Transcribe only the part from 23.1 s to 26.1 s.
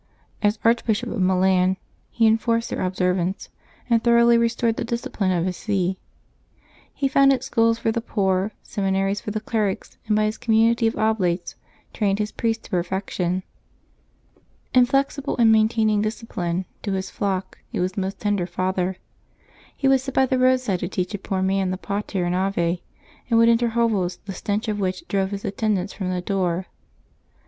and would enter hovels the stench of which drove his attendants from